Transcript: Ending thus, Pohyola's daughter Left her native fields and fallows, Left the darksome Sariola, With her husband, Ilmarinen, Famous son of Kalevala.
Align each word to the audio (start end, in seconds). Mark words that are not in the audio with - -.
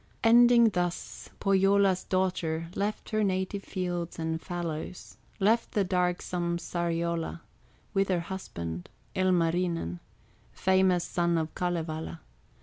Ending 0.23 0.69
thus, 0.71 1.29
Pohyola's 1.39 2.03
daughter 2.05 2.69
Left 2.73 3.11
her 3.11 3.23
native 3.23 3.63
fields 3.63 4.17
and 4.17 4.41
fallows, 4.41 5.17
Left 5.39 5.73
the 5.73 5.83
darksome 5.83 6.57
Sariola, 6.57 7.41
With 7.93 8.09
her 8.09 8.21
husband, 8.21 8.89
Ilmarinen, 9.13 9.99
Famous 10.53 11.03
son 11.03 11.37
of 11.37 11.53
Kalevala. 11.53 12.21